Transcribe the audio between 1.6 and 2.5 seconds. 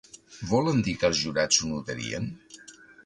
ho notarien?